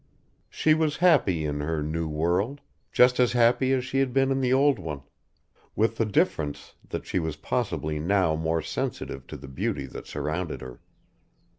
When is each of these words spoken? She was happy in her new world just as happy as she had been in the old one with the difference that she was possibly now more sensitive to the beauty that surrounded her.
She 0.49 0.73
was 0.73 0.97
happy 0.97 1.45
in 1.45 1.59
her 1.59 1.83
new 1.83 2.07
world 2.07 2.61
just 2.91 3.19
as 3.19 3.33
happy 3.33 3.71
as 3.71 3.85
she 3.85 3.99
had 3.99 4.13
been 4.13 4.31
in 4.31 4.41
the 4.41 4.51
old 4.51 4.79
one 4.79 5.03
with 5.75 5.97
the 5.97 6.07
difference 6.07 6.73
that 6.89 7.05
she 7.05 7.19
was 7.19 7.35
possibly 7.35 7.99
now 7.99 8.35
more 8.35 8.63
sensitive 8.63 9.27
to 9.27 9.37
the 9.37 9.47
beauty 9.47 9.85
that 9.85 10.07
surrounded 10.07 10.61
her. 10.61 10.81